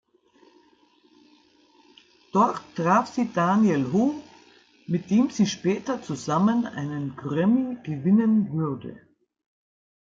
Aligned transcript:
Dort 2.33 2.59
traf 2.75 3.09
sie 3.13 3.31
Daniel 3.31 3.93
Ho, 3.93 4.15
mit 4.87 5.11
dem 5.11 5.29
sie 5.29 5.45
später 5.45 6.01
zusammen 6.01 6.65
einen 6.65 7.15
Grammy 7.15 7.77
gewinnen 7.83 8.51
würde. 8.51 8.99